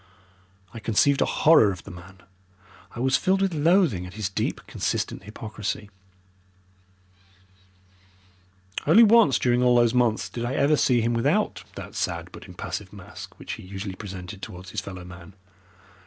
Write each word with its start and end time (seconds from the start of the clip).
I 0.73 0.79
conceived 0.79 1.21
a 1.21 1.25
horror 1.27 1.71
of 1.71 1.83
the 1.83 1.91
man. 1.91 2.21
I 2.95 2.99
was 2.99 3.17
filled 3.17 3.39
with 3.39 3.53
loathing 3.53 4.07
at 4.07 4.15
his 4.15 4.29
deep, 4.29 4.61
consistent 4.65 5.25
hypocrisy. 5.25 5.91
Only 8.87 9.03
once 9.03 9.37
during 9.37 9.61
all 9.61 9.75
those 9.75 9.93
months 9.93 10.27
did 10.27 10.43
I 10.43 10.55
ever 10.55 10.75
see 10.75 11.01
him 11.01 11.13
without 11.13 11.63
that 11.75 11.93
sad 11.93 12.29
but 12.31 12.45
impassive 12.45 12.91
mask 12.91 13.37
which 13.37 13.53
he 13.53 13.63
usually 13.63 13.93
presented 13.93 14.41
towards 14.41 14.71
his 14.71 14.81
fellow 14.81 15.03
man. 15.05 15.35